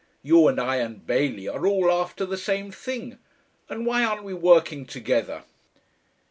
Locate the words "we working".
4.23-4.87